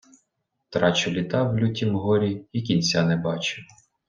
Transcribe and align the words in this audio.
Трачу 0.77 1.11
літа 1.17 1.41
в 1.49 1.57
лютім 1.65 1.93
горі 2.07 2.31
і 2.53 2.61
кінця 2.71 3.03
не 3.13 3.21
бачу 3.29 3.61